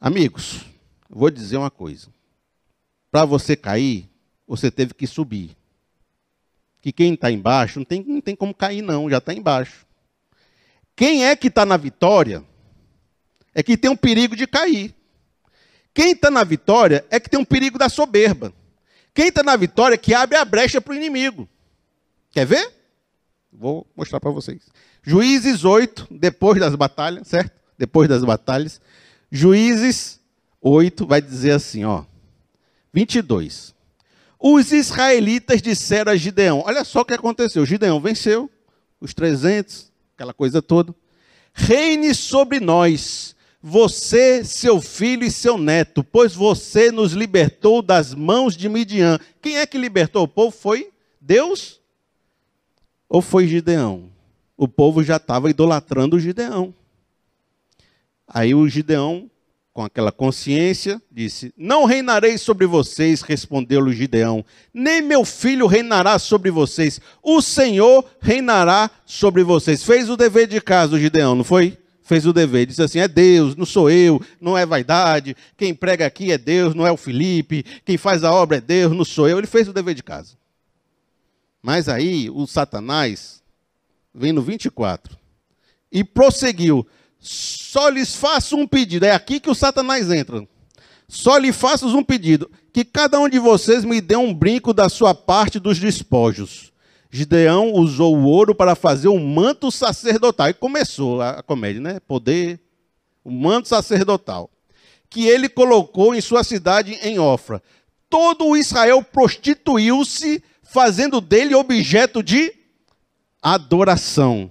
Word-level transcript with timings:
Amigos, 0.00 0.64
vou 1.10 1.30
dizer 1.30 1.58
uma 1.58 1.70
coisa. 1.70 2.08
Para 3.10 3.26
você 3.26 3.54
cair, 3.54 4.08
você 4.46 4.70
teve 4.70 4.94
que 4.94 5.06
subir. 5.06 5.54
Que 6.80 6.90
quem 6.90 7.12
está 7.12 7.30
embaixo 7.30 7.78
não 7.78 7.84
tem, 7.84 8.02
não 8.02 8.20
tem 8.22 8.34
como 8.34 8.54
cair, 8.54 8.80
não, 8.80 9.10
já 9.10 9.18
está 9.18 9.34
embaixo. 9.34 9.84
Quem 10.96 11.26
é 11.26 11.36
que 11.36 11.48
está 11.48 11.66
na 11.66 11.76
vitória 11.76 12.42
é 13.54 13.62
que 13.62 13.76
tem 13.76 13.90
um 13.90 13.96
perigo 13.96 14.34
de 14.34 14.46
cair. 14.46 14.94
Quem 15.92 16.12
está 16.12 16.30
na 16.30 16.44
vitória 16.44 17.04
é 17.10 17.20
que 17.20 17.28
tem 17.28 17.38
um 17.38 17.44
perigo 17.44 17.76
da 17.76 17.90
soberba. 17.90 18.54
Quem 19.12 19.28
está 19.28 19.42
na 19.42 19.54
vitória 19.54 19.96
é 19.96 19.98
que 19.98 20.14
abre 20.14 20.38
a 20.38 20.44
brecha 20.46 20.80
para 20.80 20.92
o 20.92 20.96
inimigo. 20.96 21.46
Quer 22.30 22.46
ver? 22.46 22.72
Vou 23.52 23.86
mostrar 23.94 24.18
para 24.18 24.30
vocês. 24.30 24.62
Juízes 25.02 25.62
8, 25.64 26.08
depois 26.10 26.58
das 26.58 26.74
batalhas, 26.74 27.28
certo? 27.28 27.52
Depois 27.76 28.08
das 28.08 28.24
batalhas. 28.24 28.80
Juízes 29.30 30.20
8 30.60 31.06
vai 31.06 31.20
dizer 31.20 31.52
assim, 31.52 31.84
ó. 31.84 32.04
22. 32.92 33.74
Os 34.38 34.72
israelitas 34.72 35.60
disseram 35.60 36.12
a 36.12 36.16
Gideão: 36.16 36.62
Olha 36.64 36.82
só 36.82 37.00
o 37.00 37.04
que 37.04 37.14
aconteceu. 37.14 37.64
Gideão 37.66 38.00
venceu 38.00 38.50
os 39.00 39.14
300, 39.14 39.92
aquela 40.14 40.34
coisa 40.34 40.60
toda. 40.60 40.94
Reine 41.52 42.14
sobre 42.14 42.60
nós, 42.60 43.34
você, 43.62 44.44
seu 44.44 44.80
filho 44.80 45.24
e 45.24 45.30
seu 45.30 45.58
neto, 45.58 46.02
pois 46.02 46.34
você 46.34 46.90
nos 46.90 47.12
libertou 47.12 47.82
das 47.82 48.14
mãos 48.14 48.56
de 48.56 48.68
Midian. 48.68 49.18
Quem 49.42 49.58
é 49.58 49.66
que 49.66 49.78
libertou 49.78 50.24
o 50.24 50.28
povo? 50.28 50.50
Foi 50.50 50.90
Deus 51.20 51.80
ou 53.08 53.20
foi 53.20 53.46
Gideão? 53.46 54.10
O 54.56 54.68
povo 54.68 55.02
já 55.02 55.16
estava 55.16 55.50
idolatrando 55.50 56.16
o 56.16 56.20
Gideão. 56.20 56.74
Aí 58.32 58.54
o 58.54 58.68
Gideão, 58.68 59.28
com 59.72 59.82
aquela 59.82 60.12
consciência, 60.12 61.02
disse: 61.10 61.52
Não 61.56 61.84
reinarei 61.84 62.38
sobre 62.38 62.64
vocês, 62.64 63.22
respondeu-lhe 63.22 63.92
Gideão, 63.92 64.44
nem 64.72 65.02
meu 65.02 65.24
filho 65.24 65.66
reinará 65.66 66.16
sobre 66.16 66.48
vocês, 66.48 67.00
o 67.20 67.42
Senhor 67.42 68.08
reinará 68.20 68.88
sobre 69.04 69.42
vocês. 69.42 69.82
Fez 69.82 70.08
o 70.08 70.16
dever 70.16 70.46
de 70.46 70.60
casa 70.60 70.94
o 70.94 70.98
Gideão, 70.98 71.34
não 71.34 71.42
foi? 71.42 71.76
Fez 72.02 72.24
o 72.24 72.32
dever, 72.32 72.66
disse 72.66 72.82
assim: 72.82 73.00
é 73.00 73.08
Deus, 73.08 73.56
não 73.56 73.66
sou 73.66 73.90
eu, 73.90 74.22
não 74.40 74.56
é 74.56 74.64
vaidade, 74.64 75.36
quem 75.56 75.74
prega 75.74 76.06
aqui 76.06 76.30
é 76.30 76.38
Deus, 76.38 76.72
não 76.72 76.86
é 76.86 76.92
o 76.92 76.96
Felipe, 76.96 77.64
quem 77.84 77.98
faz 77.98 78.22
a 78.22 78.32
obra 78.32 78.58
é 78.58 78.60
Deus, 78.60 78.92
não 78.92 79.04
sou 79.04 79.28
eu. 79.28 79.38
Ele 79.38 79.46
fez 79.46 79.66
o 79.66 79.72
dever 79.72 79.94
de 79.94 80.04
casa. 80.04 80.38
Mas 81.60 81.88
aí 81.88 82.30
o 82.30 82.46
Satanás 82.46 83.42
vem 84.14 84.32
no 84.32 84.40
24 84.40 85.18
e 85.90 86.04
prosseguiu: 86.04 86.86
só 87.20 87.88
lhes 87.90 88.16
faço 88.16 88.56
um 88.56 88.66
pedido. 88.66 89.04
É 89.04 89.12
aqui 89.12 89.38
que 89.38 89.50
o 89.50 89.54
Satanás 89.54 90.10
entra. 90.10 90.46
Só 91.06 91.36
lhe 91.36 91.52
faço 91.52 91.86
um 91.86 92.02
pedido: 92.02 92.50
que 92.72 92.84
cada 92.84 93.20
um 93.20 93.28
de 93.28 93.38
vocês 93.38 93.84
me 93.84 94.00
dê 94.00 94.16
um 94.16 94.32
brinco 94.32 94.72
da 94.72 94.88
sua 94.88 95.14
parte 95.14 95.60
dos 95.60 95.78
despojos. 95.78 96.72
Gideão 97.10 97.72
usou 97.72 98.16
o 98.16 98.24
ouro 98.24 98.54
para 98.54 98.74
fazer 98.74 99.08
um 99.08 99.24
manto 99.24 99.70
sacerdotal. 99.70 100.48
E 100.48 100.54
começou 100.54 101.20
a 101.20 101.42
comédia, 101.42 101.80
né? 101.80 102.00
Poder, 102.00 102.60
o 103.24 103.30
manto 103.30 103.68
sacerdotal. 103.68 104.48
Que 105.10 105.26
ele 105.26 105.48
colocou 105.48 106.14
em 106.14 106.20
sua 106.20 106.44
cidade 106.44 106.98
em 107.02 107.18
Ofra. 107.18 107.60
Todo 108.08 108.46
o 108.46 108.56
Israel 108.56 109.02
prostituiu-se, 109.02 110.42
fazendo 110.62 111.20
dele 111.20 111.54
objeto 111.54 112.22
de 112.22 112.52
adoração 113.42 114.50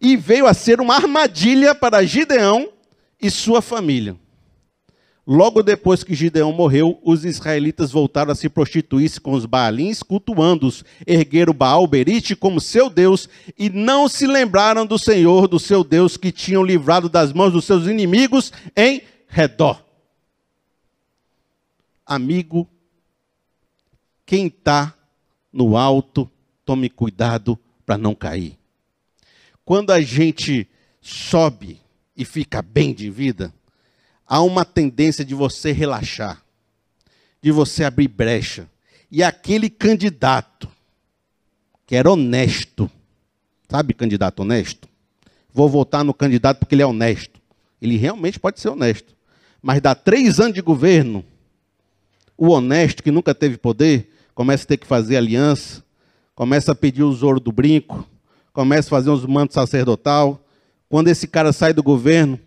e 0.00 0.16
veio 0.16 0.46
a 0.46 0.54
ser 0.54 0.80
uma 0.80 0.94
armadilha 0.94 1.74
para 1.74 2.04
Gideão 2.04 2.70
e 3.20 3.30
sua 3.30 3.60
família. 3.60 4.16
Logo 5.30 5.62
depois 5.62 6.02
que 6.02 6.14
Gideão 6.14 6.52
morreu, 6.52 6.98
os 7.04 7.22
israelitas 7.22 7.92
voltaram 7.92 8.32
a 8.32 8.34
se 8.34 8.48
prostituir-se 8.48 9.20
com 9.20 9.32
os 9.32 9.44
Baalins, 9.44 10.02
cultuando-os, 10.02 10.82
ergueram 11.06 11.52
Baal 11.52 11.86
Berite 11.86 12.34
como 12.34 12.62
seu 12.62 12.88
Deus 12.88 13.28
e 13.58 13.68
não 13.68 14.08
se 14.08 14.26
lembraram 14.26 14.86
do 14.86 14.98
Senhor, 14.98 15.46
do 15.46 15.58
seu 15.58 15.84
Deus, 15.84 16.16
que 16.16 16.32
tinham 16.32 16.64
livrado 16.64 17.10
das 17.10 17.30
mãos 17.30 17.52
dos 17.52 17.66
seus 17.66 17.86
inimigos 17.86 18.50
em 18.74 19.02
redor. 19.28 19.84
Amigo, 22.06 22.66
quem 24.24 24.46
está 24.46 24.94
no 25.52 25.76
alto, 25.76 26.30
tome 26.64 26.88
cuidado 26.88 27.58
para 27.84 27.98
não 27.98 28.14
cair. 28.14 28.57
Quando 29.68 29.90
a 29.90 30.00
gente 30.00 30.66
sobe 30.98 31.78
e 32.16 32.24
fica 32.24 32.62
bem 32.62 32.94
de 32.94 33.10
vida, 33.10 33.52
há 34.26 34.40
uma 34.40 34.64
tendência 34.64 35.22
de 35.22 35.34
você 35.34 35.72
relaxar, 35.72 36.42
de 37.42 37.52
você 37.52 37.84
abrir 37.84 38.08
brecha. 38.08 38.66
E 39.10 39.22
aquele 39.22 39.68
candidato 39.68 40.70
que 41.86 41.94
era 41.94 42.10
honesto, 42.10 42.90
sabe 43.68 43.92
candidato 43.92 44.40
honesto? 44.40 44.88
Vou 45.52 45.68
votar 45.68 46.02
no 46.02 46.14
candidato 46.14 46.60
porque 46.60 46.74
ele 46.74 46.80
é 46.80 46.86
honesto. 46.86 47.38
Ele 47.78 47.98
realmente 47.98 48.40
pode 48.40 48.60
ser 48.60 48.70
honesto. 48.70 49.14
Mas 49.60 49.82
dá 49.82 49.94
três 49.94 50.40
anos 50.40 50.54
de 50.54 50.62
governo, 50.62 51.22
o 52.38 52.48
honesto 52.48 53.02
que 53.02 53.10
nunca 53.10 53.34
teve 53.34 53.58
poder, 53.58 54.10
começa 54.34 54.64
a 54.64 54.68
ter 54.68 54.78
que 54.78 54.86
fazer 54.86 55.18
aliança, 55.18 55.84
começa 56.34 56.72
a 56.72 56.74
pedir 56.74 57.02
o 57.02 57.22
ouro 57.22 57.38
do 57.38 57.52
brinco, 57.52 58.08
começa 58.58 58.88
a 58.88 58.90
fazer 58.90 59.08
uns 59.10 59.24
mantos 59.24 59.54
sacerdotal. 59.54 60.44
Quando 60.88 61.06
esse 61.06 61.28
cara 61.28 61.52
sai 61.52 61.72
do 61.72 61.80
governo, 61.80 62.40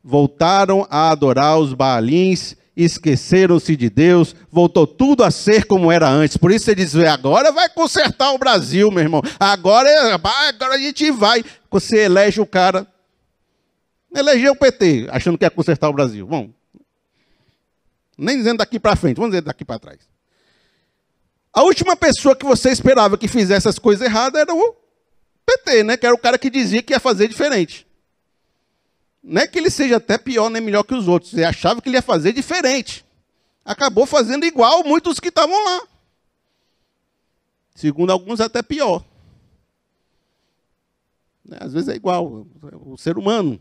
voltaram 0.00 0.86
a 0.88 1.10
adorar 1.10 1.58
os 1.58 1.74
Baalins, 1.74 2.54
esqueceram-se 2.76 3.74
de 3.74 3.90
Deus, 3.90 4.36
voltou 4.48 4.86
tudo 4.86 5.24
a 5.24 5.30
ser 5.32 5.64
como 5.64 5.90
era 5.90 6.08
antes. 6.08 6.36
Por 6.36 6.52
isso 6.52 6.70
ele 6.70 6.84
diz: 6.84 6.94
agora 6.94 7.50
vai 7.50 7.68
consertar 7.68 8.30
o 8.30 8.38
Brasil, 8.38 8.88
meu 8.92 9.02
irmão. 9.02 9.22
Agora, 9.40 9.88
é, 9.88 10.12
agora 10.12 10.74
a 10.74 10.78
gente 10.78 11.10
vai. 11.10 11.44
Você 11.68 12.04
elege 12.04 12.40
o 12.40 12.46
cara. 12.46 12.86
Elegeu 14.14 14.52
o 14.52 14.56
PT, 14.56 15.08
achando 15.10 15.36
que 15.36 15.44
ia 15.44 15.50
consertar 15.50 15.88
o 15.88 15.92
Brasil. 15.92 16.28
Bom, 16.28 16.50
nem 18.16 18.36
dizendo 18.36 18.58
daqui 18.58 18.78
para 18.78 18.94
frente, 18.94 19.16
vamos 19.16 19.32
dizer 19.32 19.42
daqui 19.42 19.64
para 19.64 19.80
trás. 19.80 20.15
A 21.56 21.62
última 21.62 21.96
pessoa 21.96 22.36
que 22.36 22.44
você 22.44 22.68
esperava 22.70 23.16
que 23.16 23.26
fizesse 23.26 23.66
as 23.66 23.78
coisas 23.78 24.06
erradas 24.06 24.42
era 24.42 24.54
o 24.54 24.76
PT, 25.46 25.84
né? 25.84 25.96
Que 25.96 26.04
era 26.04 26.14
o 26.14 26.18
cara 26.18 26.38
que 26.38 26.50
dizia 26.50 26.82
que 26.82 26.92
ia 26.92 27.00
fazer 27.00 27.28
diferente. 27.28 27.86
Não 29.22 29.40
é 29.40 29.46
que 29.46 29.58
ele 29.58 29.70
seja 29.70 29.96
até 29.96 30.18
pior 30.18 30.50
nem 30.50 30.60
melhor 30.60 30.82
que 30.82 30.92
os 30.92 31.08
outros. 31.08 31.32
Ele 31.32 31.46
achava 31.46 31.80
que 31.80 31.88
ele 31.88 31.96
ia 31.96 32.02
fazer 32.02 32.34
diferente. 32.34 33.06
Acabou 33.64 34.04
fazendo 34.04 34.44
igual 34.44 34.84
muitos 34.84 35.18
que 35.18 35.28
estavam 35.28 35.64
lá. 35.64 35.88
Segundo 37.74 38.12
alguns, 38.12 38.38
até 38.38 38.62
pior. 38.62 39.02
Né? 41.42 41.56
Às 41.58 41.72
vezes 41.72 41.88
é 41.88 41.94
igual, 41.94 42.46
o 42.82 42.98
ser 42.98 43.16
humano. 43.16 43.58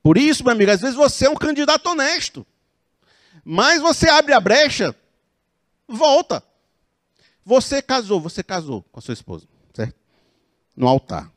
Por 0.00 0.16
isso, 0.16 0.44
meu 0.44 0.52
amigo, 0.52 0.70
às 0.70 0.80
vezes 0.80 0.94
você 0.94 1.26
é 1.26 1.30
um 1.30 1.34
candidato 1.34 1.88
honesto. 1.88 2.46
Mas 3.44 3.82
você 3.82 4.08
abre 4.08 4.32
a 4.32 4.38
brecha, 4.38 4.94
volta. 5.88 6.48
Você 7.44 7.80
casou, 7.82 8.20
você 8.20 8.42
casou 8.42 8.84
com 8.92 8.98
a 8.98 9.02
sua 9.02 9.14
esposa, 9.14 9.46
certo? 9.74 9.94
No 10.76 10.88
altar. 10.88 11.30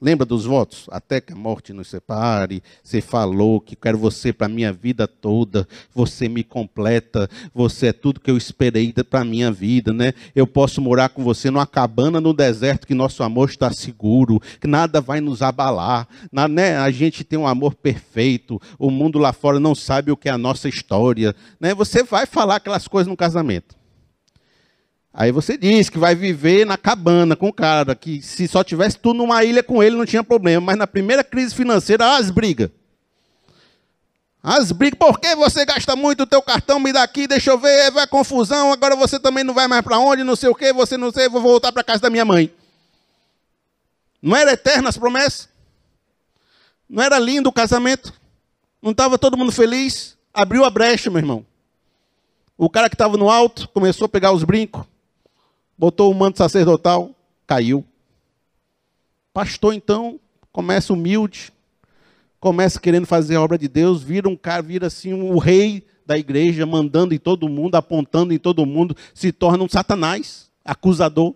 Lembra 0.00 0.24
dos 0.24 0.44
votos? 0.44 0.86
Até 0.92 1.20
que 1.20 1.32
a 1.32 1.36
morte 1.36 1.72
nos 1.72 1.88
separe. 1.88 2.62
Você 2.84 3.00
falou 3.00 3.60
que 3.60 3.74
quero 3.74 3.98
você 3.98 4.32
para 4.32 4.46
a 4.46 4.50
minha 4.50 4.72
vida 4.72 5.08
toda. 5.08 5.66
Você 5.92 6.28
me 6.28 6.44
completa. 6.44 7.28
Você 7.52 7.88
é 7.88 7.92
tudo 7.92 8.20
que 8.20 8.30
eu 8.30 8.36
esperei 8.36 8.92
para 8.92 9.20
a 9.20 9.24
minha 9.24 9.50
vida, 9.50 9.92
né? 9.92 10.14
Eu 10.36 10.46
posso 10.46 10.80
morar 10.80 11.08
com 11.08 11.24
você 11.24 11.50
numa 11.50 11.66
cabana 11.66 12.20
no 12.20 12.32
deserto 12.32 12.86
que 12.86 12.94
nosso 12.94 13.24
amor 13.24 13.48
está 13.48 13.72
seguro, 13.72 14.40
que 14.60 14.68
nada 14.68 15.00
vai 15.00 15.20
nos 15.20 15.42
abalar. 15.42 16.06
Na, 16.30 16.46
né? 16.46 16.76
A 16.76 16.90
gente 16.92 17.24
tem 17.24 17.38
um 17.38 17.46
amor 17.46 17.74
perfeito. 17.74 18.60
O 18.78 18.92
mundo 18.92 19.18
lá 19.18 19.32
fora 19.32 19.58
não 19.58 19.74
sabe 19.74 20.12
o 20.12 20.16
que 20.16 20.28
é 20.28 20.32
a 20.32 20.38
nossa 20.38 20.68
história, 20.68 21.34
né? 21.58 21.74
Você 21.74 22.04
vai 22.04 22.24
falar 22.24 22.56
aquelas 22.56 22.86
coisas 22.86 23.08
no 23.08 23.16
casamento. 23.16 23.77
Aí 25.12 25.32
você 25.32 25.56
diz 25.56 25.88
que 25.88 25.98
vai 25.98 26.14
viver 26.14 26.66
na 26.66 26.76
cabana 26.76 27.34
com 27.34 27.48
o 27.48 27.52
cara, 27.52 27.94
que 27.94 28.22
se 28.22 28.46
só 28.46 28.62
tivesse 28.62 28.98
tudo 28.98 29.16
numa 29.16 29.42
ilha 29.42 29.62
com 29.62 29.82
ele 29.82 29.96
não 29.96 30.06
tinha 30.06 30.22
problema, 30.22 30.66
mas 30.66 30.76
na 30.76 30.86
primeira 30.86 31.24
crise 31.24 31.54
financeira, 31.54 32.16
as 32.16 32.30
brigas. 32.30 32.70
As 34.42 34.70
brigas, 34.70 34.98
por 34.98 35.18
que 35.18 35.34
você 35.34 35.64
gasta 35.64 35.96
muito 35.96 36.22
o 36.22 36.26
teu 36.26 36.40
cartão, 36.40 36.78
me 36.78 36.92
dá 36.92 37.02
aqui, 37.02 37.26
deixa 37.26 37.50
eu 37.50 37.58
ver, 37.58 37.90
vai 37.90 38.06
confusão, 38.06 38.72
agora 38.72 38.94
você 38.94 39.18
também 39.18 39.42
não 39.42 39.54
vai 39.54 39.66
mais 39.66 39.82
para 39.82 39.98
onde, 39.98 40.22
não 40.22 40.36
sei 40.36 40.48
o 40.48 40.54
quê, 40.54 40.72
você 40.72 40.96
não 40.96 41.10
sei, 41.10 41.28
vou 41.28 41.42
voltar 41.42 41.72
para 41.72 41.82
casa 41.82 42.02
da 42.02 42.10
minha 42.10 42.24
mãe. 42.24 42.52
Não 44.22 44.36
era 44.36 44.52
eterna 44.52 44.88
as 44.88 44.96
promessas? 44.96 45.48
Não 46.88 47.02
era 47.02 47.18
lindo 47.18 47.48
o 47.48 47.52
casamento? 47.52 48.12
Não 48.80 48.92
estava 48.92 49.18
todo 49.18 49.36
mundo 49.36 49.50
feliz? 49.50 50.16
Abriu 50.32 50.64
a 50.64 50.70
brecha, 50.70 51.10
meu 51.10 51.18
irmão. 51.18 51.44
O 52.56 52.70
cara 52.70 52.88
que 52.88 52.94
estava 52.94 53.16
no 53.16 53.28
alto 53.28 53.68
começou 53.68 54.06
a 54.06 54.08
pegar 54.08 54.32
os 54.32 54.44
brincos 54.44 54.84
botou 55.78 56.10
o 56.10 56.14
manto 56.14 56.38
sacerdotal, 56.38 57.14
caiu. 57.46 57.84
Pastor, 59.32 59.72
então, 59.72 60.18
começa 60.50 60.92
humilde, 60.92 61.52
começa 62.40 62.80
querendo 62.80 63.06
fazer 63.06 63.36
a 63.36 63.42
obra 63.42 63.56
de 63.56 63.68
Deus, 63.68 64.02
vira 64.02 64.28
um 64.28 64.36
cara, 64.36 64.60
vira 64.62 64.88
assim 64.88 65.12
o 65.12 65.38
rei 65.38 65.86
da 66.04 66.18
igreja, 66.18 66.66
mandando 66.66 67.14
em 67.14 67.18
todo 67.18 67.48
mundo, 67.48 67.76
apontando 67.76 68.32
em 68.32 68.38
todo 68.38 68.66
mundo, 68.66 68.96
se 69.14 69.30
torna 69.30 69.62
um 69.62 69.68
satanás, 69.68 70.50
acusador. 70.64 71.34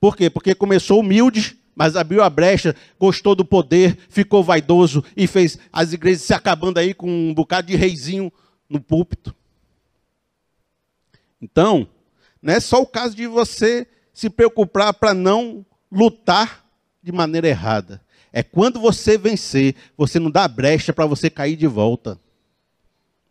Por 0.00 0.16
quê? 0.16 0.28
Porque 0.28 0.54
começou 0.54 1.00
humilde, 1.00 1.58
mas 1.76 1.96
abriu 1.96 2.22
a 2.22 2.30
brecha, 2.30 2.74
gostou 2.98 3.34
do 3.34 3.44
poder, 3.44 3.96
ficou 4.08 4.42
vaidoso 4.42 5.04
e 5.16 5.26
fez 5.26 5.58
as 5.72 5.92
igrejas 5.92 6.22
se 6.22 6.34
acabando 6.34 6.78
aí 6.78 6.92
com 6.94 7.08
um 7.08 7.34
bocado 7.34 7.68
de 7.68 7.76
reizinho 7.76 8.32
no 8.68 8.80
púlpito. 8.80 9.34
Então, 11.40 11.86
não 12.44 12.52
é 12.52 12.60
só 12.60 12.82
o 12.82 12.86
caso 12.86 13.16
de 13.16 13.26
você 13.26 13.86
se 14.12 14.28
preocupar 14.28 14.92
para 14.92 15.14
não 15.14 15.64
lutar 15.90 16.62
de 17.02 17.10
maneira 17.10 17.48
errada. 17.48 18.02
É 18.30 18.42
quando 18.42 18.78
você 18.78 19.16
vencer, 19.16 19.74
você 19.96 20.20
não 20.20 20.30
dá 20.30 20.46
brecha 20.46 20.92
para 20.92 21.06
você 21.06 21.30
cair 21.30 21.56
de 21.56 21.66
volta. 21.66 22.20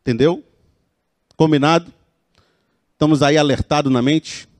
Entendeu? 0.01 0.43
Combinado? 1.37 1.93
Estamos 2.93 3.21
aí 3.21 3.37
alertados 3.37 3.91
na 3.91 4.01
mente? 4.01 4.47